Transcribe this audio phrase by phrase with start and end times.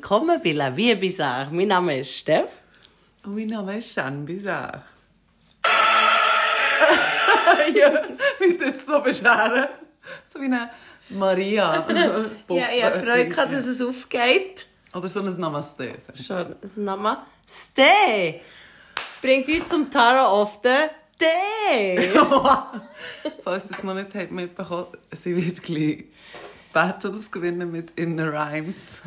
[0.00, 1.50] Willkommen bei La Vie Bizarre.
[1.52, 2.62] Mein Name ist Steff.
[3.22, 4.82] Und mein Name ist Jeanne Bizarre.
[7.74, 8.02] ja,
[8.38, 9.66] wie du jetzt so bescheren.
[10.32, 10.70] So wie eine
[11.10, 11.86] Maria.
[12.48, 14.66] ja, ich habe Freude gehabt, dass es aufgeht.
[14.94, 15.96] Oder so ein Namaste.
[16.14, 16.56] Schon.
[16.76, 18.40] Namaste.
[19.20, 20.88] Bringt uns zum Tarot of the
[21.20, 21.98] Day.
[23.44, 26.04] Falls es noch nicht habt mitbekommen, sie wird gleich
[26.72, 29.02] beten das gewinnen mit Inner Rhymes.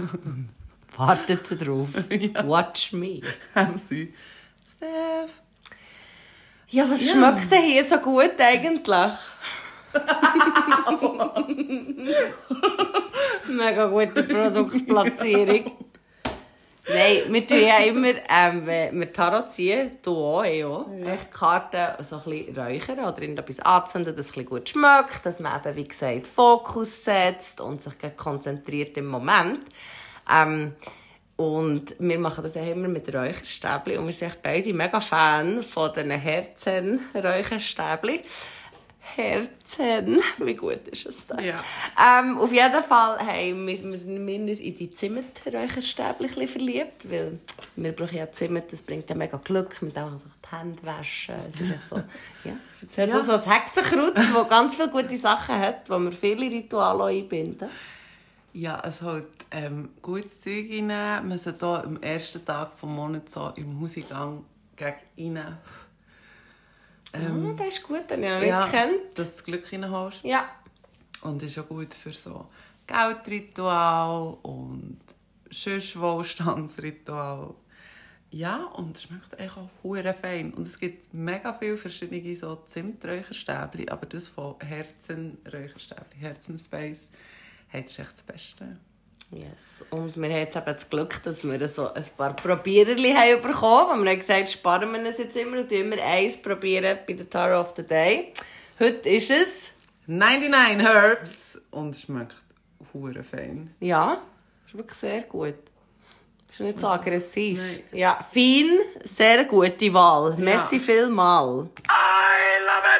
[0.97, 1.89] Wartet drauf.
[2.09, 2.47] ja.
[2.47, 3.21] Watch me.
[3.55, 4.13] Haben sie.
[4.75, 5.41] Steph.
[6.69, 7.13] Ja, was ja.
[7.13, 9.13] schmeckt denn hier so gut eigentlich?
[13.47, 15.71] Mega gute Produktplatzierung.
[16.85, 21.15] Nein, wir tun ja immer, ähm, wenn wir Tarot ziehen, du auch, ich auch, ja.
[21.31, 25.61] Karten so ein bisschen räuchern oder etwas anzünden, dass es ein gut schmeckt, dass man
[25.61, 29.61] eben, wie gesagt, Fokus setzt und sich konzentriert im Moment.
[30.31, 30.73] Ähm,
[31.35, 35.91] und wir machen das ja immer mit Räucherstäbchen und wir sind beide mega Fan von
[35.93, 38.19] diesen Herzen-Räucherstäbchen.
[39.15, 40.21] Herzen.
[40.37, 41.39] Wie gut ist es da?
[41.39, 41.55] Ja.
[41.99, 47.39] Ähm, auf jeden Fall haben wir, wir, wir uns in die Zimmerräucherstäbchen verliebt, weil
[47.75, 51.35] wir brauchen ja Zimmer, das bringt ja mega Glück, mit dem sich die Hände waschen.
[51.47, 52.57] Es ist echt so, ja.
[52.89, 53.23] Es hat ja.
[53.23, 57.69] so ein Hexenkraut, das ganz viele gute Sachen hat, wo wir viele Rituale einbinden.
[58.53, 60.87] Ja, es halt ähm, gutes Zeug rein.
[60.87, 64.45] Man sollte hier am ersten Tag des Monats so im Hauseingang
[64.75, 65.57] gegen rein
[67.13, 69.17] ähm, oh, das ist gut, den ich ja, nicht kennt.
[69.17, 70.23] dass du das Glück reinholst.
[70.23, 70.49] Ja.
[71.21, 72.47] Und ist auch gut für so
[72.87, 74.97] Geldritual und
[75.51, 77.53] sonst Wohlstandsritual.
[78.31, 80.55] Ja, und es schmeckt echt auch hure fein.
[80.55, 87.07] Und es gibt mega viele verschiedene so Zimträucherstäbchen, aber das von Herzenräucherstäbchen, Herzenspace,
[87.73, 88.77] hat ist echt das Beste.
[89.31, 89.83] Yes.
[89.89, 93.99] Und wir haben jetzt eben das Glück, dass wir so ein paar Probiererli haben bekommen.
[93.99, 97.29] Und wir haben gesagt, sparen wir es jetzt immer und immer eins probieren bei der
[97.29, 98.33] Tarot of the Day.
[98.79, 99.71] Heute ist es
[100.05, 102.35] 99 Herbs und es schmeckt
[102.93, 103.73] hure fein.
[103.79, 104.21] Ja,
[104.67, 105.55] ist wirklich sehr gut.
[106.51, 107.59] Ist nicht so aggressiv.
[107.59, 107.83] Nein.
[107.91, 110.35] Ja, fein, sehr gute Wahl.
[110.37, 110.43] Ja.
[110.43, 111.69] Merci vielmal.
[111.89, 112.92] I love it!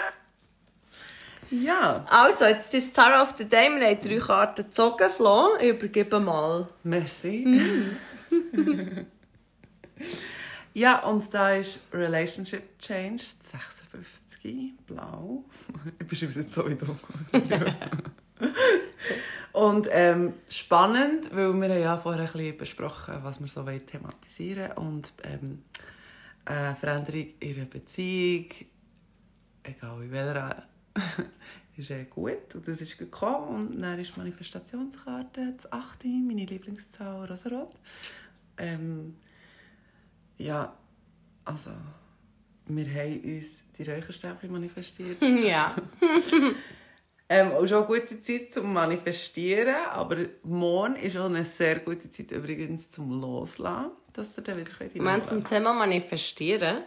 [1.53, 2.03] Ja.
[2.09, 3.69] Also, jetzt ist Star of the Day.
[3.69, 5.08] Wir haben drei Karten gezogen.
[5.12, 6.68] Flo, ich übergebe mal.
[6.84, 7.46] Merci.
[7.46, 7.96] Mm.
[10.74, 15.46] ja, und da ist Relationship Changed, 56, blau.
[16.00, 16.88] ich beschreibe es jetzt so wie du.
[19.52, 24.88] und ähm, spannend, weil wir ja vorher ein bisschen besprochen was wir so thematisieren wollen.
[24.88, 25.62] Und ähm,
[26.46, 28.47] äh, Veränderung in einer Beziehung,
[29.62, 30.63] egal in welcher
[31.78, 36.46] ist äh, gut und das ist gekommen und dann ist die Manifestationskarte das 8, meine
[36.46, 37.74] Lieblingszahl Rosarot.
[38.58, 39.16] Ähm,
[40.38, 40.78] ja,
[41.46, 41.72] also
[42.66, 45.18] wir haben uns die Räucherstäbchen manifestiert.
[45.22, 45.76] Ja.
[47.30, 52.10] ähm, auch schon eine gute Zeit zum Manifestieren, aber morgen ist auch eine sehr gute
[52.10, 56.84] Zeit übrigens zum Loslassen, dass ihr dann wieder könnt Moment, zum Thema Manifestieren.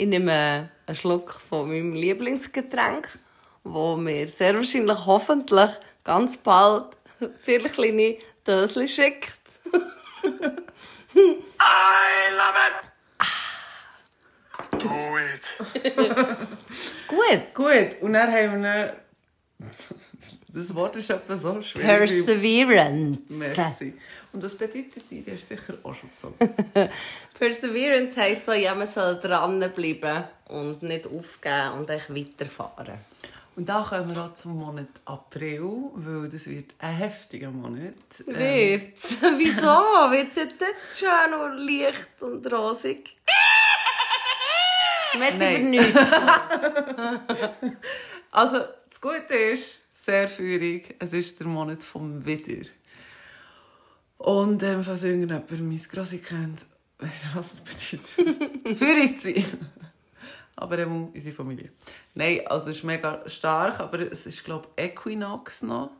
[0.00, 3.18] Ich nehme einen Schluck von meinem Lieblingsgetränk,
[3.64, 5.70] wo mir sehr wahrscheinlich hoffentlich
[6.04, 6.96] ganz bald
[7.40, 8.16] viele kleine
[8.46, 9.36] Döschen schickt.
[9.74, 11.32] I
[12.38, 12.76] love it!
[14.78, 15.58] Do it!
[17.08, 17.54] Gut.
[17.54, 18.00] Gut.
[18.00, 18.94] Und dann haben wir
[20.58, 21.86] Das Wort ist etwas so schwierig.
[21.86, 23.18] Perseverance.
[23.28, 23.94] Merci.
[24.32, 26.34] Und das bedeutet, die ist sicher auch schon so.
[27.38, 32.98] Perseverance heisst so, ja, man soll dranbleiben und nicht aufgeben und echt weiterfahren.
[33.56, 37.94] Und da kommen wir auch zum Monat April, weil das wird ein heftiger Monat.
[38.28, 39.16] Ähm, Wird's?
[39.38, 39.62] Wieso?
[40.12, 43.16] Wird es jetzt nicht schön und leicht und rosig?
[45.18, 45.56] Merci Nein.
[45.56, 46.00] für nichts.
[48.30, 48.58] also,
[48.88, 52.68] das Gute ist, sehr feurig, es ist der Monat vom Wieder.
[54.18, 56.66] Und ähm, falls irgendjemand mein Grossi kennt,
[56.98, 58.78] weiss was das bedeutet.
[58.78, 59.44] Feurig zu sein.
[60.56, 61.70] Aber eben unsere Familie.
[62.14, 65.90] Nein, also es ist mega stark, aber es ist, glaube ich, Equinox noch.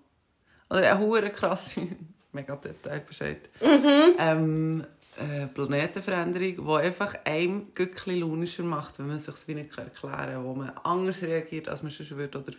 [0.68, 1.86] Oder eine hohe krasse,
[2.32, 3.48] mega Detailbescheid.
[3.60, 4.14] Mhm.
[4.18, 4.86] Ähm,
[5.16, 10.32] äh, Planetenveränderung, die einfach einem Gückli launischer macht, wenn man es sich wie nicht erklären
[10.34, 12.38] kann, wo man anders reagiert, als man sonst würde.
[12.38, 12.52] Oder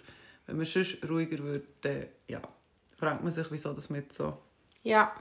[0.47, 2.41] wenn man sonst ruhiger würde, dann ja,
[2.97, 4.37] fragt man sich, wieso das mit so
[4.83, 5.13] ja.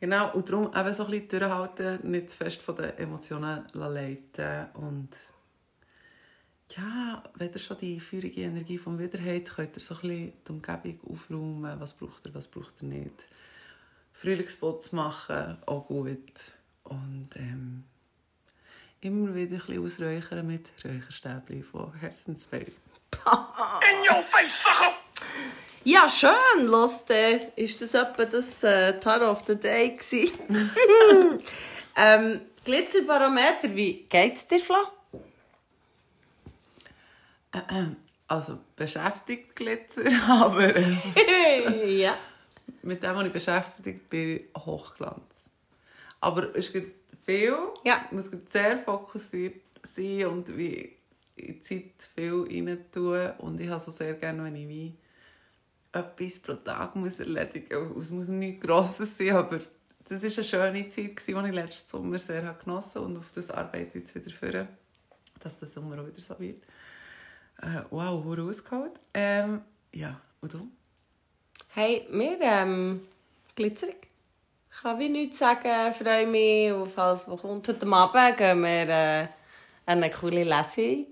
[0.00, 4.66] Genau, und darum eben so ein bisschen durchhalten, nicht zu fest von den Emotionen leiten
[4.74, 5.10] und
[6.76, 10.32] ja, wenn ihr schon die feurige Energie vom Widder habt, könnt ihr so ein bisschen
[10.46, 11.80] die Umgebung aufräumen.
[11.80, 13.26] Was braucht ihr, was braucht ihr nicht.
[14.12, 16.32] Frühlingsputz machen, auch gut.
[16.84, 17.84] Und ähm,
[19.00, 22.76] immer wieder ein bisschen ausräuchern mit Räucherstäbchen von Herzenspace.
[23.26, 25.01] In your face, sucker!
[25.84, 27.10] Ja, schön, Lust.
[27.10, 29.98] Äh, ist das etwa das äh, Tarot of the Day
[31.96, 34.92] ähm, Glitzerbarometer, wie geht's dir, Fla?
[38.28, 42.16] Also beschäftigt Glitzer, aber äh, ja.
[42.82, 45.50] mit dem, was ich beschäftigt bin, Hochglanz.
[46.20, 48.06] Aber es gibt viel, ja.
[48.12, 50.96] muss sehr fokussiert sein und wie
[51.34, 53.32] in die Zeit viel rein tun.
[53.38, 54.94] Und ich habe so sehr gerne, wenn ich wie
[55.92, 58.06] etwas pro Tag muss erledigen muss.
[58.06, 59.60] Es muss nicht Grosses sein, aber
[60.08, 63.50] das war eine schöne Zeit, die ich letzten Sommer sehr genossen habe und auf das
[63.50, 64.68] arbeite jetzt wieder für,
[65.40, 66.62] dass der Sommer auch wieder so wird.
[67.60, 68.98] Äh, wow, wo rausgeholt.
[69.14, 69.62] Ähm,
[69.92, 70.68] ja, und du?
[71.68, 73.02] Hey, mir ähm,
[73.54, 74.08] glitzerig.
[74.70, 77.68] Ich kann wie nichts sagen, freue mich auf alles, was kommt.
[77.68, 79.28] Heute Abend gehen wir äh,
[79.86, 81.06] eine coole Lesung.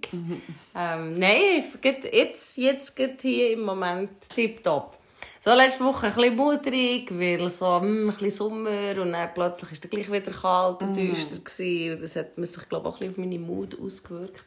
[0.76, 1.64] ähm, nein,
[2.12, 4.96] jetzt, jetzt geht hier im Moment tipptopp.
[5.42, 9.70] So letzte Woche ein bisschen mutrig, weil so hm, ein bisschen Sommer und dann plötzlich
[9.70, 11.36] war es gleich wieder kalt und düster.
[11.36, 11.92] Mm.
[11.92, 14.44] Und das hat sich, glaube ich, auch ein bisschen auf meine Mut ausgewirkt.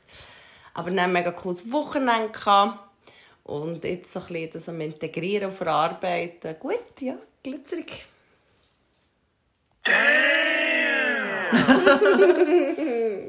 [0.76, 2.80] Aber dann ein mega cooles Wochenende gehabt.
[3.44, 6.56] Und jetzt so ein bisschen das am Integrieren und Verarbeiten.
[6.60, 8.06] Gut, ja, glitzerig.
[9.84, 9.94] Damn!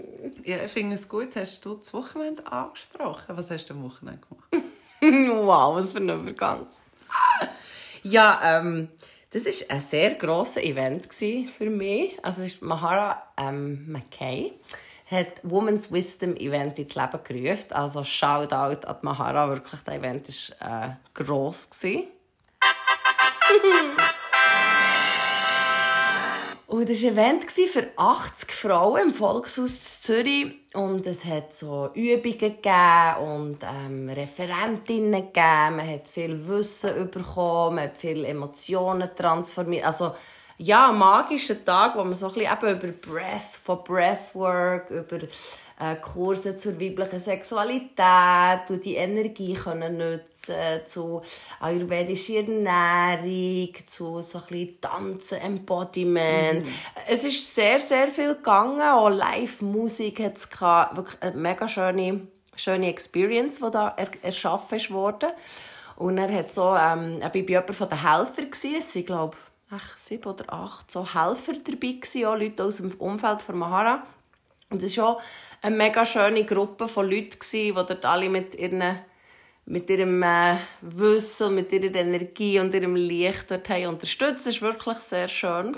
[0.45, 3.37] ja, ich finde es gut, hast du das Wochenende angesprochen.
[3.37, 4.65] Was hast du am Wochenende gemacht?
[5.47, 6.67] wow, was für ein Übergang.
[8.03, 8.89] ja, ähm,
[9.31, 12.25] das war ein sehr grosses Event für mich.
[12.25, 14.53] Also, ist Mahara ähm, McKay
[15.11, 17.73] hat Women's Wisdom Event ins Leben gerufen.
[17.73, 20.29] Also Shoutout an Mahara, wirklich, das Event
[20.61, 21.69] war äh, gross.
[26.75, 30.56] Und das war ein Event für 80 Frauen im Volkshaus Zürich.
[30.75, 35.76] Und es hat so Übungen gegeben und ähm, Referentinnen gegeben.
[35.76, 39.85] Man hat viel Wissen bekommen, man hat viele Emotionen transformiert.
[39.85, 40.17] Also,
[40.59, 45.20] ja, magischen Tag, wo man so ein bisschen über Breath, von Breathwork, über
[45.81, 50.55] äh, Kurse zur weiblichen Sexualität und die Energie können nutzen
[50.85, 51.23] zu
[51.61, 56.65] ayurvedischer Ernährung, zu so ein bisschen Tanzen, Embodiment.
[56.65, 56.73] Mhm.
[57.09, 58.81] Es ist sehr, sehr viel gegangen.
[58.82, 65.35] Auch Live-Musik hat es Wirklich eine mega schöne, schöne Experience, die da er erschaffen wurde.
[65.97, 69.37] Und er hat so, ähm, ich war bei jemandem von den Helfern, es sind, glaube
[69.70, 74.03] ach, sieben oder acht so Helfer dabei gewesen, auch Leute aus dem Umfeld von Mahara.
[74.71, 75.21] Und es war
[75.63, 78.83] eine mega schöne Gruppe von Leuten, die dort alle mit, ihren,
[79.67, 84.47] mit ihrem äh, Wissen, mit ihrer Energie und ihrem Licht dort haben unterstützt.
[84.47, 85.77] Es war wirklich sehr schön.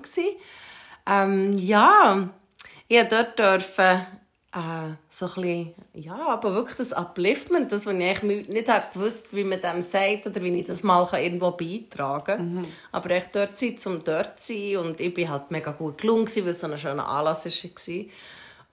[1.09, 2.29] Ähm, ja,
[2.89, 3.79] ich durfte dort
[4.57, 8.49] äh, so ein bisschen, ja, aber wirklich das Upliftment, das, was ich nicht
[8.95, 12.55] gewusst wie man dem sagt oder wie ich das mal irgendwo beitragen kann.
[12.55, 12.67] Mhm.
[12.91, 16.27] Aber echt dort sein, um dort zu sein und ich bin halt mega gut gelungen,
[16.27, 18.05] weil es so ein schöner Anlass war.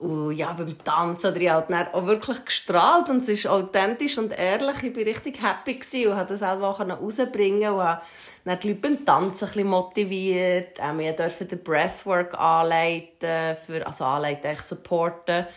[0.04, 4.38] Und ja, beim Tanzen habe ich halt auch wirklich gestrahlt und es ist authentisch und
[4.38, 4.84] ehrlich.
[4.84, 8.02] Ich war richtig happy und konnte das selber auch rausbringen und habe
[8.44, 10.78] dann die Leute beim Tanzen ein bisschen motiviert.
[10.80, 15.48] Ähm, wir durften den Breathwork anleiten, für, also anleiten, supporten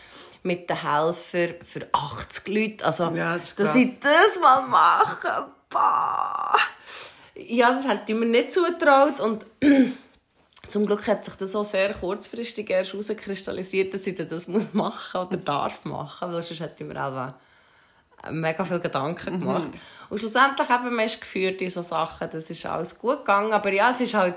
[0.44, 2.84] mit den Helfern für 80 Leute.
[2.84, 6.56] Also, ja, das dass ich das mal mache, bah.
[7.34, 9.44] Ja, das hätte ich mir nicht zugetraut und
[10.68, 15.22] zum Glück hat sich das so sehr kurzfristig erst herauskristallisiert, dass ich das muss machen
[15.22, 17.34] oder darf machen, weil sonst hätte ich mir auch
[18.30, 19.40] mega viele Gedanken mhm.
[19.40, 19.74] gemacht.
[19.74, 19.80] Mhm.
[20.10, 23.90] Und schlussendlich haben wir geführt in so Sachen, das ist alles gut gegangen, aber ja,
[23.90, 24.36] es ist halt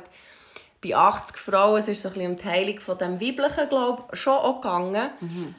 [0.84, 4.04] bei 80 Frauen, es ist so ein bisschen um die Heilung von dem Weiblichen, glaube
[4.12, 5.10] ich, schon auch gegangen.
[5.20, 5.56] Mhm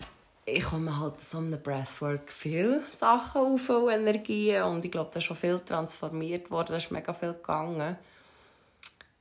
[0.52, 5.18] ich komme halt so einem Breathwork viele Sachen auf, viele Energien und ich glaube, da
[5.18, 7.96] ist schon viel transformiert worden, da ist mega viel gegangen.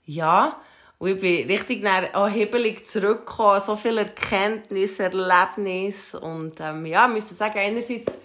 [0.05, 0.59] Ja,
[0.99, 7.13] und ich bin richtig auch hibbelig zurückgekommen, so viel Erkenntnis, Erlebnis und ähm, ja, ich
[7.13, 8.17] muss sagen, einerseits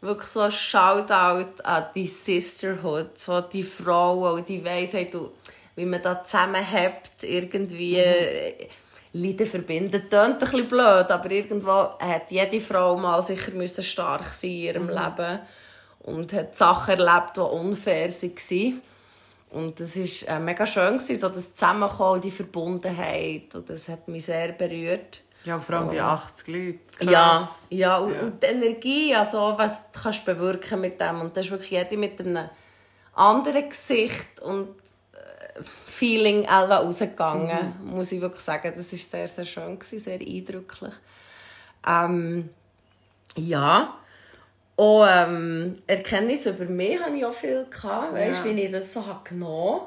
[0.00, 5.14] wirklich so ein Shoutout an die Sisterhood, so die Frauen und die Weisheit,
[5.76, 7.98] wie man da zusammenhält, irgendwie...
[7.98, 8.66] Mhm
[9.12, 9.90] Leiden verbinden.
[9.90, 14.50] Das klingt ein bisschen blöd, aber irgendwo hat jede Frau mal sicher müssen stark sein
[14.50, 14.90] in ihrem mhm.
[14.90, 15.38] Leben
[16.00, 18.82] und hat Sachen erlebt, die unfair waren.
[19.50, 23.54] Und das war äh, mega schön, so das Zusammenkommen, die Verbundenheit.
[23.54, 25.20] Und das hat mich sehr berührt.
[25.44, 26.80] Ja, vor allem bei 80 Leuten.
[26.98, 27.10] Krass.
[27.10, 28.20] Ja, ja, und, ja.
[28.20, 31.20] und die Energie, also was du kannst bewirken mit dem.
[31.20, 32.48] Und das ist wirklich jeder mit einem
[33.14, 34.68] anderen Gesicht und
[35.12, 37.96] äh, Feeling rausgegangen, mhm.
[37.96, 38.72] muss ich wirklich sagen.
[38.74, 40.94] Das war sehr, sehr schön, gewesen, sehr eindrücklich.
[41.86, 42.50] Ähm,
[43.36, 43.94] ja,
[44.80, 47.66] und ähm, Erkenntnisse über mich hatte ich auch viel.
[47.70, 48.44] Gehabt, weißt, ja.
[48.46, 49.82] wie ich das so genommen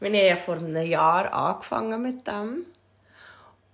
[0.00, 0.08] habe.
[0.08, 2.66] Ich habe ja vor einem Jahr angefangen mit dem.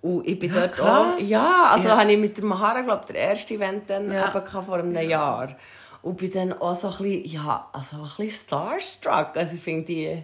[0.03, 1.15] Und ich bin ja, dort krass.
[1.15, 1.97] auch, ja, also ja.
[1.97, 4.29] habe ich mit der Mahara, glaube der erste Event dann ja.
[4.29, 5.55] eben vor einem Jahr.
[6.03, 9.31] Und bin dann auch so ein bisschen, ja, also ein bisschen starstruck.
[9.37, 10.23] Also ich finde die,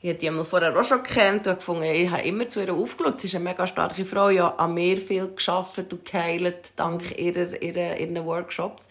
[0.00, 2.72] ich habe die einmal vorher auch schon gekannt und gefunden, ich habe immer zu ihr
[2.72, 3.20] aufgeschaut.
[3.20, 7.60] Sie ist eine mega starke Frau, ja, an mir viel geschafft und geheilt, dank ihrer,
[7.60, 8.86] ihrer, ihren Workshops.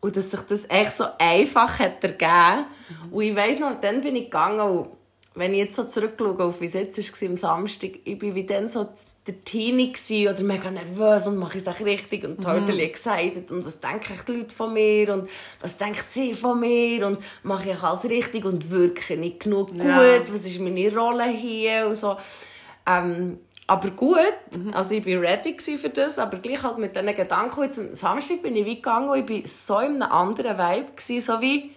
[0.00, 2.66] Und dass sich das echt so einfach hat ergeben.
[2.88, 3.12] Mhm.
[3.12, 4.88] Und ich weiss noch, dann bin ich gegangen und
[5.34, 8.44] wenn ich jetzt so zurückschaue auf wie es jetzt war am Samstag, ich war wie
[8.44, 8.88] dann so
[9.26, 9.92] der Teenie
[10.28, 12.90] oder mega nervös und mache ich es richtig und totally mhm.
[12.90, 15.28] excited und was denken die Leute von mir und
[15.60, 19.84] was denkt sie von mir und mache ich alles richtig und wirke nicht genug gut,
[19.84, 20.20] ja.
[20.32, 22.16] was ist meine Rolle hier und so.
[22.86, 23.38] Ähm,
[23.70, 24.18] aber gut,
[24.52, 24.74] mhm.
[24.74, 28.42] also ich war ready für das, aber gleich halt mit diesen Gedanken, jetzt am Samstag
[28.42, 31.70] bin ich weit gegangen und ich war so in einem anderen Vibe, gewesen, so wie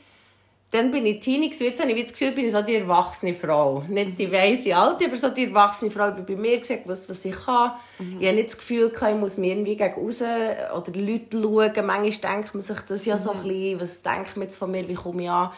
[0.72, 3.84] dann bin ich Teenie, jetzt habe ich das Gefühl, bin ich so die erwachsene Frau.
[3.88, 6.10] Nicht die weise Alte, aber so die erwachsene Frau.
[6.10, 7.74] Ich bei mir gesagt, was, was ich kann.
[8.00, 8.18] Mhm.
[8.20, 11.86] Ich habe nicht das Gefühl, ich muss mir irgendwie gegen raus oder Leute schauen.
[11.86, 13.42] Manchmal denkt man sich das ja so mhm.
[13.42, 15.52] ein bisschen, was denkt man jetzt von mir, wie komme ich an.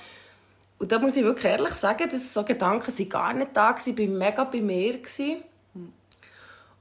[0.80, 3.78] Und da muss ich wirklich ehrlich sagen, dass so Gedanken sind gar nicht da waren.
[3.86, 4.98] Ich war mega bei mir.
[4.98, 5.38] Gewesen.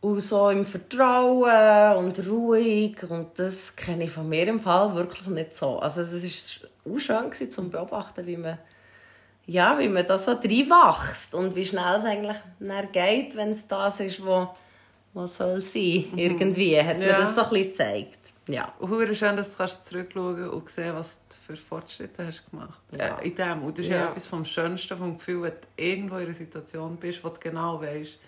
[0.05, 3.03] Und so im Vertrauen und ruhig.
[3.09, 5.79] Und das kenne ich von mir im Fall wirklich nicht so.
[5.79, 6.13] Also es
[6.63, 8.59] war auch schön gewesen, zu beobachten, wie man,
[9.47, 12.37] ja, wie man da so reinwächst und wie schnell es eigentlich
[12.93, 14.51] geht, wenn es das ist, wo,
[15.15, 16.05] was soll sein.
[16.13, 16.19] Mhm.
[16.19, 18.19] Irgendwie hat mir das so ein bisschen gezeigt.
[18.47, 18.75] Ja.
[18.81, 23.17] Und schön, dass du zurückschauen und sehen, was du für Fortschritte hast gemacht ja.
[23.21, 23.63] Äh, in dem.
[23.63, 24.01] Und das ist ja.
[24.01, 27.41] ja etwas vom Schönsten, vom Gefühl, wenn du irgendwo in einer Situation bist, wo du
[27.41, 28.19] genau weißt,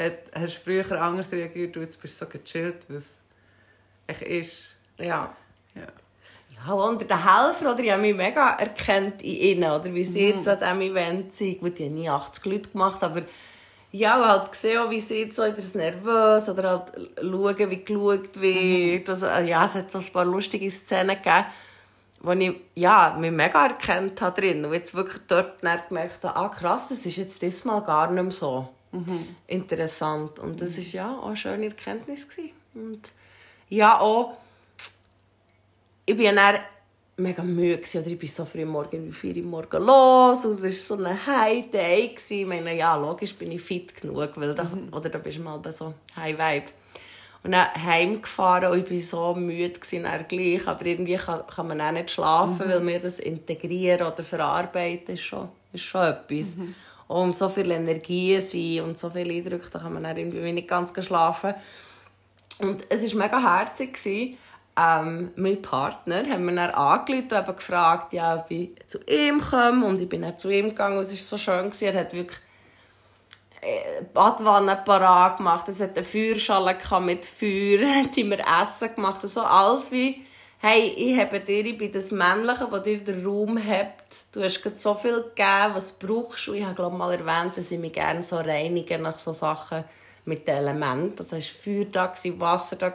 [0.00, 3.18] hat, hast du früher anders reagiert und jetzt bist du so gechillt, was
[4.06, 4.76] es ist.
[4.98, 5.34] Ja.
[5.74, 5.86] ja.
[6.66, 7.78] Ja, unter den Helfer, oder?
[7.78, 9.94] Ich habe mich mega erkannt in ihnen, oder?
[9.94, 10.28] Wie sie mhm.
[10.28, 11.60] jetzt an diesem Event sind.
[11.60, 13.22] Gut, die haben nie 80 Leute gemacht, aber
[13.92, 19.08] ja, halt gesehen, wie sie jetzt so das nervös oder halt schauen, wie geschaut wird.
[19.08, 19.10] Mhm.
[19.10, 21.46] Also, ja, es hat so ein paar lustige Szenen gegeben,
[22.20, 24.64] wo ich ja, mich mega erkannt habe drin.
[24.64, 28.32] Und jetzt wirklich dort gemerkt habe, ah krass, es ist jetzt diesmal gar nicht mehr
[28.32, 29.36] so mhm.
[29.46, 30.38] interessant.
[30.38, 32.28] Und das war ja auch eine schöne Erkenntnis.
[32.28, 32.52] Gewesen.
[32.74, 33.10] Und
[33.68, 34.36] ja, auch,
[36.06, 36.60] ich bin dann
[37.16, 40.52] mega müde gewesen, oder ich bin so früh morgen wie 4 Uhr morgen los und
[40.52, 42.08] es war so ein High Day.
[42.08, 42.38] Gewesen.
[42.38, 44.88] Ich meine, ja, logisch bin ich fit genug, weil da, mhm.
[44.92, 46.70] oder da bist du mal so High Vibe.
[47.42, 51.80] Und dann heimgefahren und ich war so müde gewesen, gleich, aber irgendwie kann, kann man
[51.80, 52.70] auch nicht schlafen, mhm.
[52.70, 56.56] weil mir das integrieren oder verarbeiten ist schon, ist schon etwas.
[56.56, 56.74] Mhm
[57.10, 60.68] um so viel Energie sind und so viele Eindrücke, da kann man dann irgendwie nicht
[60.68, 61.54] ganz schlafen.
[62.58, 64.38] Und es war mega herzig.
[64.76, 69.84] Ähm, mein Partner hat mir dann angerufen und gefragt, ja, ob ich zu ihm komme.
[69.86, 71.72] Und ich bin dann zu ihm gegangen und es war so schön.
[71.80, 72.38] Er hat wirklich
[73.60, 75.68] äh, Badwanne parat gemacht.
[75.68, 77.80] Es hat eine Feuerschale mit Feuer.
[77.80, 79.20] Er hat mir Essen gemacht.
[79.24, 80.24] Und so alles wie
[80.62, 83.94] hey, ich habe dir, ich bin das Männliche, das dir den Raum hat.
[84.30, 86.48] Du hast gerade so viel gegeben, was du brauchst.
[86.48, 89.84] Und ich habe glaube mal erwähnt, dass ich mich gerne so reinige nach so Sachen
[90.26, 91.18] mit den Elementen.
[91.18, 92.92] Also es war Feuer da, Wasser da,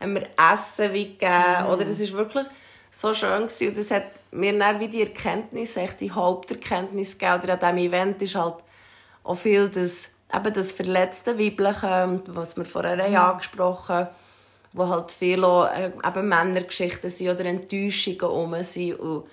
[0.00, 1.62] haben wir Essen wie gegeben.
[1.62, 1.66] Mhm.
[1.68, 2.46] Oder das ist wirklich
[2.90, 3.68] so schön gewesen.
[3.68, 7.44] Und das hat mir dann wie die Erkenntnis, echt die Haupterkenntnis gegeben.
[7.44, 8.56] Oder an diesem Event ist halt
[9.22, 13.14] auch viel das, eben das verletzte Weibliche, was wir vorher mhm.
[13.14, 14.08] angesprochen haben
[14.76, 19.00] wo halt viele äh, eben Männergeschichten sind oder Enttäuschungen um sind.
[19.00, 19.24] Und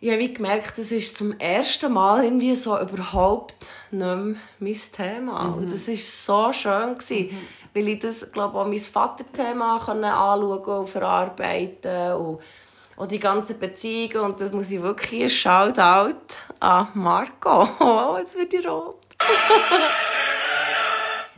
[0.00, 5.44] ich habe gemerkt, das ist zum ersten Mal irgendwie so überhaupt nicht mehr mein Thema.
[5.44, 5.54] Mhm.
[5.54, 7.48] Und das war so schön, gewesen, mhm.
[7.74, 12.40] weil ich das, glaube auch mein Vaterthema anschauen und verarbeiten und
[12.96, 14.26] auch die ganzen Beziehungen.
[14.26, 16.16] Und das muss ich wirklich ein Shoutout
[16.60, 17.66] an Marco.
[17.80, 18.98] Oh, jetzt wird ich rot.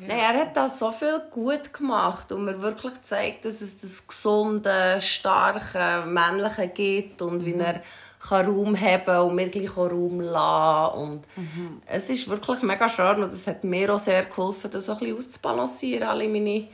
[0.07, 4.07] Nein, er hat da so viel gut gemacht und mir wirklich gezeigt, dass es das
[4.07, 7.47] gesunde, starke, männliche gibt und mhm.
[7.47, 7.83] wie er
[8.21, 10.99] kann Raum haben und mir gleich auch Raum lassen.
[10.99, 11.83] Und mhm.
[11.87, 14.99] Es ist wirklich mega schön und es hat mir auch sehr geholfen, das so ein
[14.99, 16.69] bisschen auszubalancieren, alle meine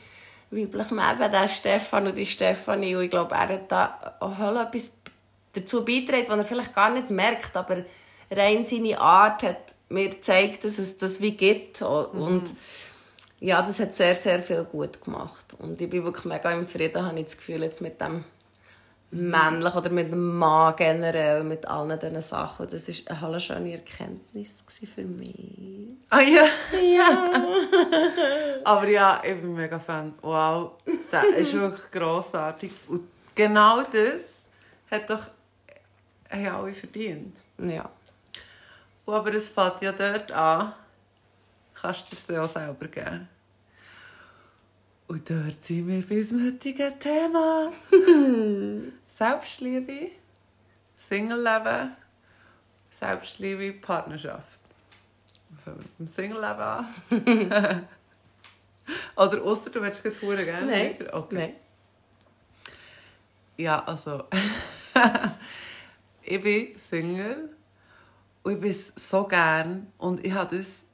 [0.51, 2.97] weiblichen Eben der Stefan und die Stefanie.
[2.97, 4.97] Und ich glaube, er hat da auch etwas
[5.53, 7.85] dazu beigetragen, was er vielleicht gar nicht merkt, aber
[8.31, 11.81] rein seine Art hat mir gezeigt, dass es das wie gibt.
[11.81, 12.57] Und mhm
[13.47, 15.55] ja, das hat sehr, sehr viel gut gemacht.
[15.61, 18.25] Und ich bin wirklich mega im Frieden, habe ich das Gefühl, jetzt mit dem
[19.13, 22.69] männlich oder mit dem Mann generell, mit allen diesen Sachen.
[22.69, 25.95] Das war eine schöne Erkenntnis für mich.
[26.11, 26.45] Ah ja?
[26.77, 27.31] Ja.
[28.65, 30.15] Aber ja, ich bin mega Fan.
[30.23, 30.73] Wow,
[31.13, 32.73] das ist wirklich grossartig.
[32.89, 33.03] Und
[33.37, 34.49] genau das
[34.91, 35.23] hat doch
[36.29, 37.37] haben alle verdient.
[37.59, 37.89] ja.
[39.05, 40.73] Und aber es fängt ja dort an,
[41.81, 43.29] kannst du es dir auch selber geben.
[45.09, 47.71] Und dort sind wir bis zum heutigen Thema.
[49.07, 50.11] Selbstliebe,
[50.97, 51.97] Single-Leben,
[52.91, 54.59] Selbstliebe, Partnerschaft.
[55.65, 57.87] Fangen wir mit dem Single-Leben an.
[59.17, 60.97] Oder außer du willst gerade hure gerne Nein.
[61.13, 61.35] Okay.
[61.35, 61.55] Nein.
[63.57, 64.25] Ja, also.
[66.23, 67.51] ich bin Single
[68.43, 69.93] und ich bin so gern.
[69.99, 70.85] Und ich habe das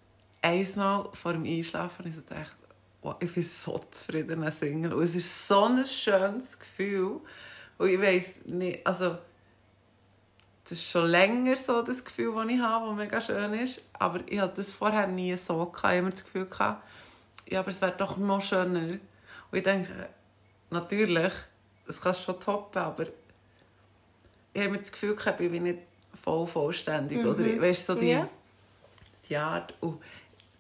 [0.43, 2.57] einmal vor dem Einschlafen ich so gedacht,
[3.03, 4.95] wow, ich bin so zufrieden als Single.
[4.95, 7.21] Und es ist so ein schönes Gefühl.
[7.79, 9.19] Und ich weiss nicht, also.
[10.65, 13.83] Das ist schon länger so das Gefühl, das ich habe, das mega schön ist.
[13.95, 15.67] Aber ich hatte das vorher nie so.
[15.67, 15.77] Gehabt.
[15.79, 16.85] Ich habe immer das Gefühl, gehabt,
[17.49, 18.93] ja, aber es wäre doch noch schöner.
[18.93, 19.01] Und
[19.59, 20.09] ich denke,
[20.71, 21.33] natürlich,
[21.87, 23.07] das kannst du schon toppen, aber
[24.55, 25.81] ich habe mir das Gefühl, gehabt, ich bin nicht
[26.23, 27.27] voll vollständig.
[27.27, 28.29] Oder, weißt du, so die, Ja.
[29.29, 29.75] die Art.
[29.81, 30.01] Und,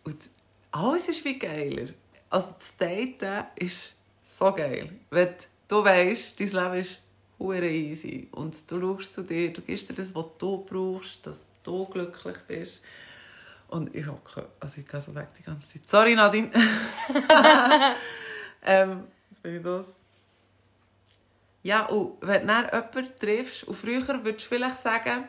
[0.02, 0.28] und
[0.72, 1.92] alles ist wie geiler.
[2.32, 4.90] Also das Daten ist so geil.
[5.10, 5.34] Wenn
[5.68, 7.00] du weißt, dein Leben ist
[7.38, 11.44] hure easy und du schaust zu dir, du gibst dir das, was du brauchst, dass
[11.62, 12.80] du glücklich bist.
[13.68, 15.82] Und ich hocke, also ich gehe so weg die ganze Zeit.
[15.86, 16.50] Sorry, Nadine.
[18.64, 19.84] ähm, jetzt bin ich los.
[21.62, 25.28] Ja, und wenn du dann jemanden triffst, und früher würdest du vielleicht sagen,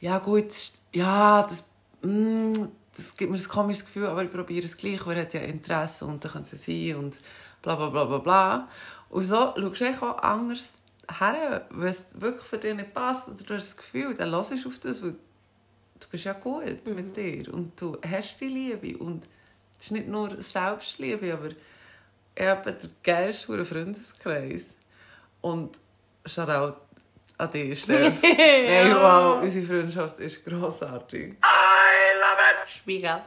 [0.00, 0.52] ja gut,
[0.92, 1.62] ja, das,
[2.02, 2.64] mm,
[2.96, 5.40] das gibt mir ein komisches Gefühl, aber ich probiere es gleich, weil er hat ja
[5.40, 7.20] Interesse und dann kann es sein und
[7.62, 8.68] bla bla bla bla bla.
[9.08, 10.72] Und so schaust du auch anders
[11.20, 14.52] her, wenn es wirklich für dich nicht passt, oder du hast das Gefühl, dann hörst
[14.52, 18.98] du auf das, weil du bist ja gut mit dir und du hast die Liebe
[18.98, 19.24] und
[19.78, 21.48] es ist nicht nur Selbstliebe, aber
[22.34, 24.66] ich habe den geilsten Freundeskreis.
[25.40, 25.76] Und
[26.24, 26.76] Shoutout
[27.36, 28.14] an dich, Steph.
[28.22, 31.36] Hey, wow, unsere Freundschaft ist grossartig.
[32.66, 33.22] Spiegel.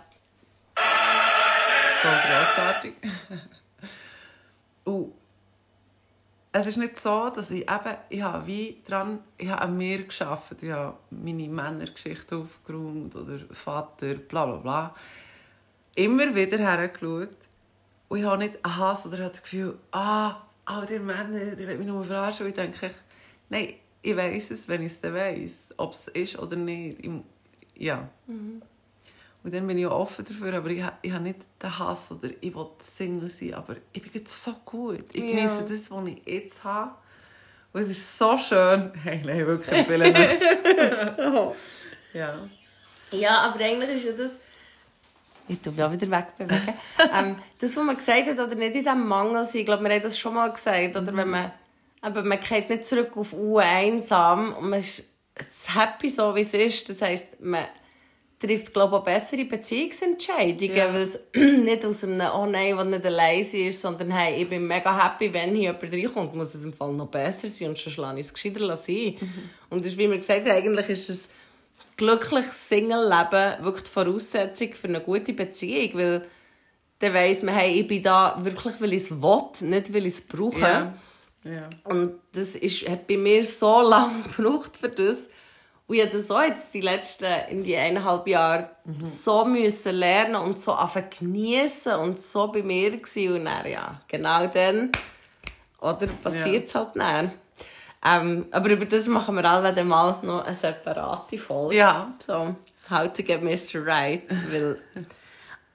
[0.76, 2.94] So grossartig.
[4.84, 5.14] Und
[6.52, 10.04] es ist nicht so, dass ich eben, ich habe wie dran, ich habe an mir
[10.04, 14.96] geschafft, ich habe meine Männergeschichte aufgeräumt oder Vater, bla bla bla.
[15.96, 17.36] Immer wieder hergeschaut
[18.08, 21.68] und ich habe nicht einen Hass oder habe das Gefühl, ah, all die Männer, die
[21.68, 22.46] wollen mich nur verarschen.
[22.46, 22.92] Und ich denke,
[23.50, 27.04] nein, ich weiss es, wenn ich es dann weiss, ob es ist oder nicht.
[27.04, 27.12] Ich,
[27.76, 28.08] ja.
[29.46, 32.30] Und dann bin ich auch offen dafür, aber ich, ich habe nicht den Hass oder
[32.42, 35.06] ich will Single sein, aber ich bin jetzt so gut.
[35.14, 35.36] Ich Ja.
[35.36, 36.96] genieße das, was ich jetzt habe.
[37.72, 38.92] Und es ist so schön.
[39.04, 40.44] Hey, nein, wirklich empfehle nichts.
[42.14, 42.34] ja.
[43.12, 44.40] Ja, aber eigentlich ist ja das...
[45.48, 46.74] Ich tue mich auch wieder wegbewegen.
[47.14, 49.94] ähm, das, was man gesagt hat, oder nicht in diesem Mangel sein, ich glaube, wir
[49.94, 51.52] haben das schon mal gesagt, oder wenn man...
[52.02, 55.08] Aber man geht nicht zurück auf Uhr einsam und man ist
[55.68, 56.90] happy so, wie es ist.
[56.90, 57.66] Das heisst, man
[58.46, 60.94] trifft, glaube ich, auch bessere Beziehungsentscheidungen, Ja.
[60.94, 64.68] weil es nicht aus einem «Oh nein, was nicht allein ist», sondern «Hey, ich bin
[64.68, 67.98] mega happy, wenn hier jemand reinkommt, muss es im Fall noch besser sein und sonst
[67.98, 69.16] lasse ich es gescheiter sein».
[69.70, 71.32] Und das ist, wie wir gesagt haben, eigentlich ist es
[71.98, 76.26] glückliches Single-Leben wirklich die Voraussetzung für eine gute Beziehung, weil
[77.00, 80.14] dann weiss man, hey, ich bin da wirklich, weil ich es will, nicht weil ich
[80.16, 80.60] es brauche.
[80.60, 80.94] Ja.
[81.44, 81.70] ja.
[81.84, 85.30] Und das ist, hat bei mir so lange gebraucht für das.
[85.88, 88.70] Und ich habe das auch jetzt die letzten irgendwie eineinhalb Jahre
[89.02, 93.36] so müssen lernen und so anfangen geniessen und so bei mir gewesen.
[93.36, 94.92] Und dann, ja, genau dann,
[95.80, 97.32] oder passiert es halt dann.
[98.04, 101.76] Ähm, aber über das machen wir alle dann mal noch eine separate Folge.
[101.76, 102.10] Ja.
[102.20, 102.56] So,
[102.90, 103.86] how to get Mr.
[103.86, 104.24] Right.
[104.52, 104.80] Weil,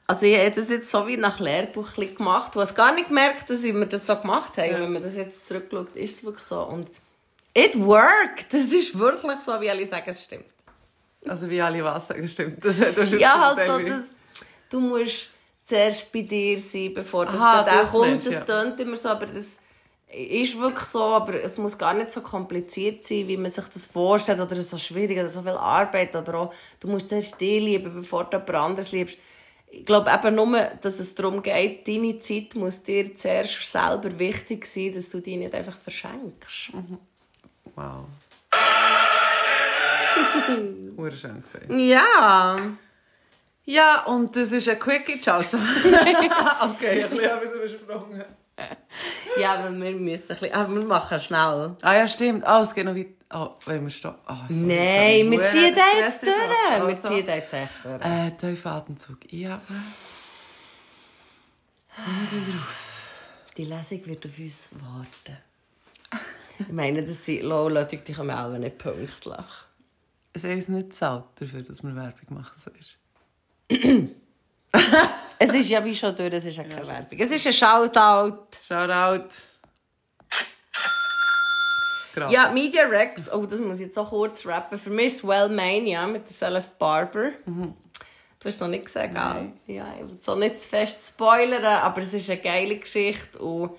[0.06, 2.54] also ich habe das jetzt so wie nach Lehrbuch gemacht.
[2.54, 4.74] Du hast gar nicht gemerkt, dass wir das so gemacht haben.
[4.74, 6.62] Wenn man das jetzt zurückschaut, ist es wirklich so.
[6.62, 6.88] Und
[7.54, 8.52] it worked.
[8.52, 10.46] Das ist wirklich so, wie alle sagen, es stimmt.
[11.26, 12.64] Also wie alle was sagen, stimmt.
[12.64, 14.14] Das, du hast jetzt Ja, halt so, dass
[14.70, 15.28] du musst
[15.64, 18.08] zuerst bei dir sein, bevor das Aha, dann das kommt.
[18.08, 18.44] meinst du, Das ja.
[18.44, 19.58] tönt immer so, aber das
[20.12, 23.86] ist wirklich so, aber es muss gar nicht so kompliziert sein, wie man sich das
[23.86, 27.94] vorstellt oder so schwierig oder so viel Arbeit, aber auch, du musst zuerst dich lieben,
[27.94, 29.18] bevor du jemand anderes liebst.
[29.72, 34.66] Ich glaube eben nur, dass es darum geht, deine Zeit muss dir zuerst selber wichtig
[34.66, 36.72] sein, dass du die nicht einfach verschenkst.
[37.80, 38.06] Wow.
[40.96, 41.66] Hure schön gesagt.
[41.70, 42.58] Ja.
[43.64, 45.20] Ja, und das ist ein Quickie.
[45.20, 45.66] Ciao zusammen.
[46.60, 48.24] okay, ein bisschen habe ich es übersprungen.
[49.38, 50.54] Ja, aber wir müssen ein bisschen...
[50.54, 51.76] Aber wir machen schnell.
[51.82, 52.44] Ah ja, stimmt.
[52.46, 53.06] Ah, es geht noch weit.
[53.30, 54.20] Ah, wollen wir stoppen?
[54.26, 56.34] Ah, sorry, Nein, wir ziehen den jetzt durch.
[56.34, 56.50] gemacht.
[56.68, 58.04] Wir Also, ziehen den jetzt echt durch.
[58.04, 59.18] Äh, tiefer Atemzug.
[59.32, 59.60] Ja.
[61.96, 63.00] Und wieder raus.
[63.56, 65.38] Die Lesung wird auf uns warten.
[66.60, 69.36] Ich meine, das sind Low-Leute, die kommen alle nicht pünktlich.
[70.32, 72.52] Es ist nicht zahlt dafür, dass wir Werbung machen.
[72.56, 72.98] So ist.
[75.42, 77.18] Es ist ja wie schon durch, es ist ja keine Werbung.
[77.18, 78.58] Es ist ein Shoutout.
[78.62, 79.30] Shoutout.
[82.14, 82.34] Gratis.
[82.34, 84.78] Ja, Media Rex, oh, das muss ich jetzt auch kurz rappen.
[84.78, 87.30] Für mich ist Wellmania mit der Celeste Barber.
[87.46, 87.74] Du
[88.44, 89.52] hast es noch nicht gesagt, gell?
[89.66, 93.38] Ja, ich will es auch nicht zu fest spoilern, aber es ist eine geile Geschichte
[93.38, 93.70] und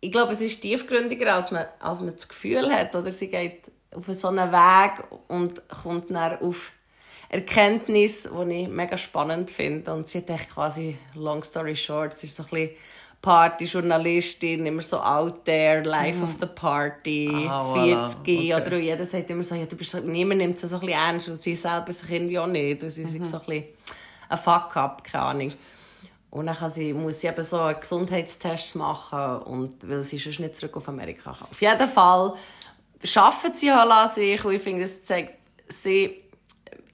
[0.00, 2.94] ich glaube, es ist tiefgründiger, als man, als man das Gefühl hat.
[2.94, 3.62] Oder sie geht
[3.94, 6.72] auf so einen Weg und kommt dann auf
[7.30, 9.92] Erkenntnis, die ich mega spannend finde.
[9.92, 12.70] Und sie hat echt quasi, long story short, sie ist so ein bisschen
[13.20, 18.08] Partyjournalistin, immer so out there, life of the party, Ah, voilà.
[18.08, 18.54] 40 Okay.
[18.54, 20.98] oder jeder sagt immer so, ja, du bist so, niemand nimmt sie so ein bisschen
[21.00, 22.82] ernst und sie selber sich irgendwie auch nicht.
[22.82, 23.64] Und sie sind so ein bisschen
[24.28, 25.52] ein Fuck-up, keine Ahnung.
[26.30, 30.56] Und dann sie, muss sie eben so einen Gesundheitstest machen, und, weil sie sonst nicht
[30.56, 31.48] zurück auf Amerika kann.
[31.50, 32.34] Auf jeden Fall
[33.14, 35.34] arbeiten sie halt an sich und ich finde, das zeigt
[35.68, 36.22] sie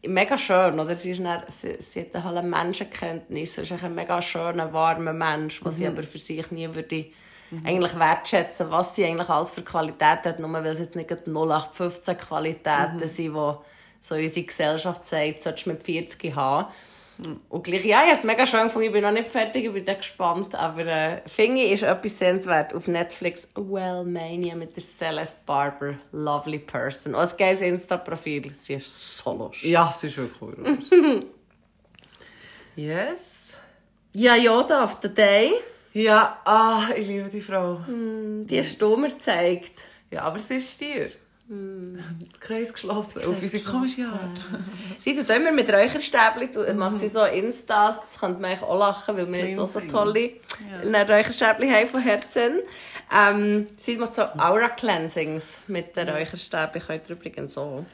[0.07, 0.95] mega schön, oder?
[0.95, 5.13] Sie, ist dann, sie, sie hat halt eine Menschenkenntnis, sie ist ein mega schöner, warmer
[5.13, 7.07] Mensch, was sie aber für sich nie würde
[7.63, 11.31] eigentlich wertschätzen, was sie eigentlich alles für Qualität hat, nur weil es jetzt nicht gerade
[11.31, 13.55] 0815 Qualitäten sind, die
[14.01, 16.69] so unsere Gesellschaft sagt, solltest du mit 40 haben.
[17.49, 18.89] Und gleich, ja, ich habe es mega schön gefunden.
[18.89, 20.55] Ich bin noch nicht fertig, ich bin dann gespannt.
[20.55, 23.49] Aber äh, finde ich, ist etwas sehenswert auf Netflix.
[23.55, 25.95] Wellmania mit der Celeste Barber.
[26.13, 27.15] Lovely person.
[27.15, 28.53] Und ein geiles Insta-Profil.
[28.53, 29.71] Sie ist so lustig.
[29.71, 30.79] Ja, es ist wirklich cool.
[32.77, 33.19] yes.
[34.13, 35.53] Ja, Yoda of the Day.
[35.93, 37.79] Ja, ah, ich liebe die Frau.
[37.87, 39.81] Die hast du mir gezeigt.
[40.11, 41.11] Ja, aber es ist dir.
[42.41, 43.19] Kreis geschlossen.
[43.19, 44.41] Auf unsere komische Art.
[45.01, 49.31] Sie tut immer mit Räucherstäbchen, macht sie so Instas, das könnte man auch lachen, weil
[49.31, 50.31] wir jetzt auch so tolle
[50.83, 51.03] ja.
[51.03, 52.61] Räucherstäbchen haben von Herzen.
[53.15, 57.85] Ähm, sie macht so Aura-Cleansings mit den Räucherstäbchen, könnt ihr übrigens so.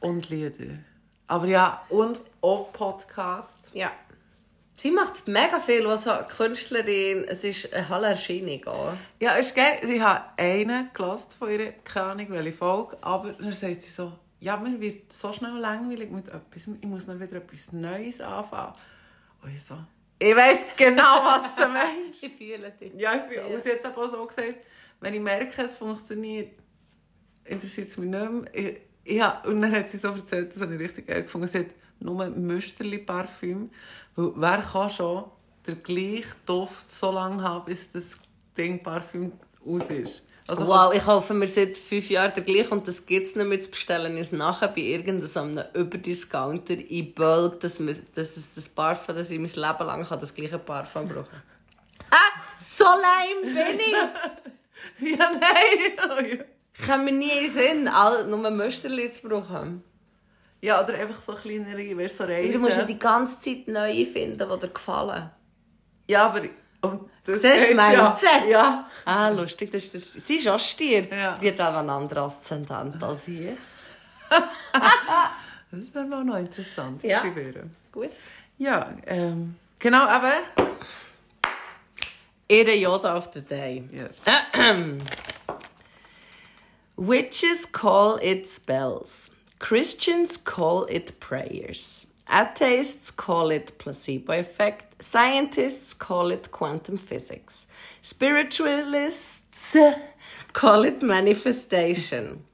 [0.00, 0.78] Und Lieder.
[1.26, 3.70] Aber ja, und auch Podcast.
[3.74, 3.92] Ja.
[4.74, 8.94] Sie macht mega viel, was so Künstlerin, es ist eine Hallerscheinung auch.
[9.20, 9.78] Ja, ist geil.
[9.82, 14.12] Ich habe einen gelassen von ihrer, keine Ahnung, welche Folge, aber dann sagt sie so,
[14.40, 18.74] ja, mir wird so schnell langweilig mit etwas, ich muss dann wieder etwas Neues anfangen.
[19.42, 19.76] Und ich so,
[20.18, 22.22] ich weiss genau, was du meinst.
[22.22, 22.92] Ich fühle dich.
[22.96, 23.58] Ja, ich bin ja.
[23.58, 24.66] jetzt aber auch so gesagt,
[25.00, 26.52] wenn ich merke, es funktioniert,
[27.44, 28.54] interessiert es mich nicht mehr.
[28.54, 31.48] Ich, ja, und dann hat sie so erzählt, das habe ich richtig geil gefunden.
[31.48, 31.66] Sie hat
[32.00, 33.70] nur Müsterli-Parfüm.
[34.16, 35.24] Weil wer kann schon
[35.66, 38.16] den gleichen Duft so lange haben, bis das
[38.56, 39.32] Ding Parfüm
[39.66, 40.24] aus ist?
[40.48, 43.46] Also wow, ich kaufe mir seit fünf Jahren den gleichen und das gibt es nicht
[43.46, 44.16] mehr zu bestellen.
[44.18, 49.38] Ich nachher bei irgendeinem Überdiscounter in Bölg, dass, wir, dass es das Parfum, das ich
[49.38, 51.42] mein Leben lang kann, das gleiche Parfum brauchen.
[52.10, 53.96] ah, so lame bin ich!
[55.16, 56.44] Ja, nein!
[56.86, 59.84] Kann mir nie in den Sinn, all, nur Müsterli zu brauchen.
[60.60, 62.52] ja, oder einfach so kleinere, weißt so Reisen.
[62.52, 65.30] Du musst ja die ganze Zeit neue finden, die dir gefallen.
[66.08, 66.42] Ja, aber...
[66.80, 68.44] Und das Siehst du, Mindset?
[68.44, 68.48] Ja.
[68.48, 68.90] ja.
[69.04, 69.70] Ah, lustig.
[69.70, 71.08] Das ist, das, sie ist auch Stier.
[71.08, 71.38] Ja.
[71.38, 73.50] Die hat auch einen anderen Aszendent als ich.
[75.74, 77.02] Das wäre mal noch interessant.
[77.02, 77.22] Ja.
[77.90, 78.10] Gut.
[78.58, 80.32] Ja, ähm, genau, aber...
[82.46, 83.82] Ihre Yoda of the Day.
[83.90, 84.20] Yes.
[86.96, 89.30] Witches call it spells.
[89.58, 92.06] Christians call it prayers.
[92.30, 95.02] Atheists call it placebo effect.
[95.02, 97.66] Scientists call it quantum physics.
[98.02, 99.76] Spiritualists
[100.52, 102.44] call it manifestation.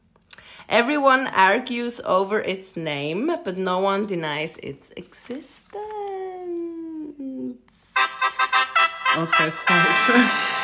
[0.69, 5.65] Everyone argues over its name, but no one denies its existence.
[9.17, 10.55] Okay, falsch.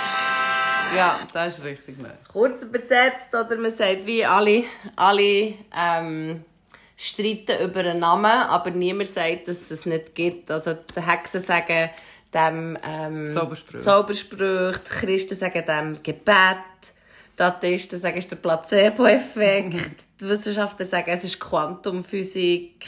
[0.97, 1.97] ja, das ist richtig
[2.29, 4.65] kurz übersetzt oder man sagt wie alle,
[4.97, 6.45] alle ähm,
[6.97, 10.51] streiten über einen Namen, aber niemand sagt, dass es es nicht gibt.
[10.51, 11.91] Also die Hexen sagen
[12.33, 13.79] dem ähm, Zaubersprüche.
[13.79, 16.57] Zaubersprüche, die Christen sagen dem Gebet,
[17.39, 19.75] die Atheisten sagen, es ist der Placebo-Effekt,
[20.21, 22.87] die Wissenschaftler sagen, es ist Quantumphysik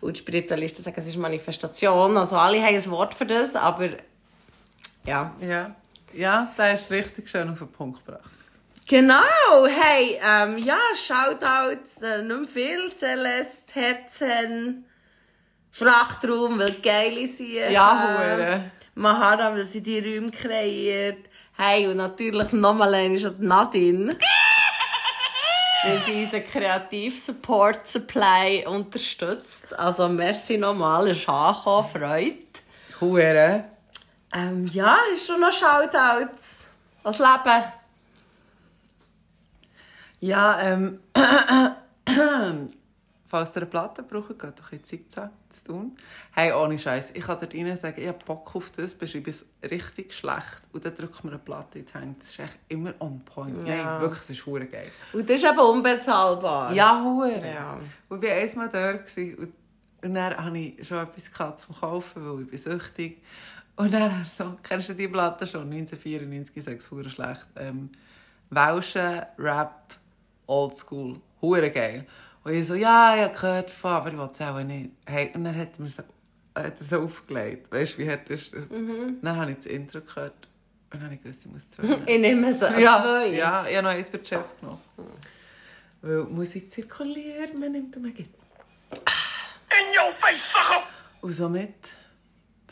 [0.00, 2.16] und die Spiritualisten sagen, es ist Manifestation.
[2.16, 3.88] Also alle haben ein Wort für das, aber
[5.04, 5.34] ja.
[5.40, 5.74] Ja,
[6.16, 8.30] ja das ist richtig schön auf den Punkt gebracht.
[8.88, 14.84] Genau, hey, ähm, ja, Shoutouts, äh, nicht mehr viel, Celeste, Herzen,
[15.72, 17.72] Frachtraum, weil geile sind.
[17.72, 18.70] Ja, hure.
[18.94, 21.18] Mahara, weil sie die Räume kreiert.
[21.56, 24.16] Hey, und natürlich nochmal eine ist Nadine.
[25.84, 29.78] weil sie unseren Kreativ-Support Supply unterstützt.
[29.78, 32.36] Also merci nochmal, ist angekommen, Freude.
[33.00, 33.64] Hure.
[34.32, 36.64] Ähm, ja, ist schon noch Shoutouts.
[37.02, 37.64] Das Leben.
[40.20, 41.00] Ja, ähm.
[43.28, 45.96] Falls ihr eine Platte braucht, geht doch in Zickzack zu tun.
[46.32, 49.44] Hey, ohne Scheiß, ich kann dir rein sagen, ich habe Bock auf das, beschreibe es
[49.62, 50.62] richtig schlecht.
[50.72, 52.14] Und dann drückt mir eine Platte in die Hände.
[52.20, 53.66] Das ist echt immer on point.
[53.66, 53.84] Ja.
[53.84, 54.90] Nein, wirklich, es ist hure geil.
[55.12, 56.72] Und das ist eben unbezahlbar.
[56.72, 57.44] Ja, hure.
[57.44, 57.78] Ja.
[58.08, 59.52] Und ich war einmal dort und,
[60.02, 63.22] und dann hatte ich schon etwas zum Kaufen, weil ich bin süchtig.
[63.76, 65.70] Und dann er so, kennst du die Platte schon?
[65.70, 67.46] 1994, sechs hure schlecht.
[67.56, 67.90] Ähm,
[68.50, 69.94] Welschen, Rap,
[70.46, 71.20] Oldschool.
[71.42, 72.06] Hure geil.
[72.44, 74.90] Und ich so, ja, ich habe gehört davon, aber ich will es auch nicht.
[75.04, 76.02] Hey, und dann hat er mir so,
[76.54, 77.70] hat er so aufgelegt.
[77.70, 78.62] Weißt du, wie hart ist das?
[78.70, 80.32] Dann habe ich das Intro gehört.
[80.92, 82.04] Und dann habe ich gewusst, ich muss zwei nehmen.
[82.06, 83.26] Ich nehme so Ja, zwei.
[83.28, 84.80] ja, ich habe noch eins für den Chef genommen.
[86.02, 88.34] Weil Musik zirkuliert, man nimmt und man gibt.
[88.92, 90.82] In your face, sucker!
[91.20, 91.74] Und somit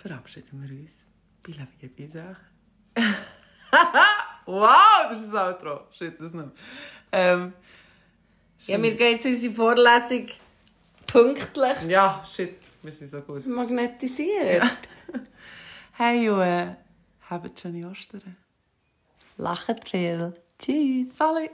[0.08, 1.06] verabschieden wir uns
[1.42, 2.36] bei La Vie Bizarre.
[4.46, 5.80] wow, das ist ein Outro.
[5.96, 6.50] Shit, das nicht.
[7.12, 7.52] Ähm,
[8.66, 10.26] Ja, mir geht jetzt unsere Vorlesung
[11.06, 13.46] pünktlich ja, shit, wir sind so gut.
[13.46, 14.64] magnetisiert.
[15.96, 16.74] Hey, äh,
[17.30, 18.36] habt schöne Ostern.
[19.36, 20.34] Lacht viel.
[20.58, 21.16] Tschüss.
[21.16, 21.50] Sally!